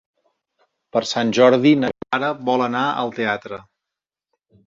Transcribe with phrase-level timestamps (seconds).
[0.95, 3.63] Per Sant Jordi na Clara vol anar al teatre.